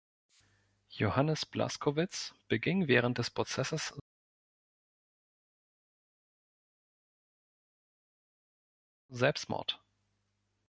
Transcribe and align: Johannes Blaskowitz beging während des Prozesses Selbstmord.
Johannes 0.89 1.45
Blaskowitz 1.45 2.33
beging 2.47 2.87
während 2.87 3.19
des 3.19 3.29
Prozesses 3.29 3.93
Selbstmord. 9.09 9.79